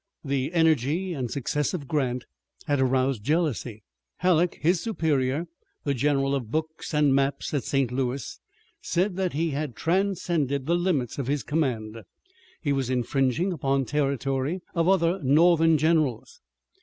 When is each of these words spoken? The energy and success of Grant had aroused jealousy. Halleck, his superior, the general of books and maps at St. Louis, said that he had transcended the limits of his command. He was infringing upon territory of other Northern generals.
The 0.25 0.51
energy 0.55 1.13
and 1.13 1.29
success 1.29 1.75
of 1.75 1.87
Grant 1.87 2.25
had 2.65 2.81
aroused 2.81 3.23
jealousy. 3.23 3.83
Halleck, 4.17 4.55
his 4.59 4.81
superior, 4.81 5.47
the 5.83 5.93
general 5.93 6.33
of 6.33 6.49
books 6.49 6.91
and 6.91 7.13
maps 7.13 7.53
at 7.53 7.63
St. 7.65 7.91
Louis, 7.91 8.39
said 8.81 9.15
that 9.17 9.33
he 9.33 9.51
had 9.51 9.75
transcended 9.75 10.65
the 10.65 10.73
limits 10.73 11.19
of 11.19 11.27
his 11.27 11.43
command. 11.43 11.99
He 12.63 12.73
was 12.73 12.89
infringing 12.89 13.53
upon 13.53 13.85
territory 13.85 14.61
of 14.73 14.87
other 14.89 15.21
Northern 15.21 15.77
generals. 15.77 16.41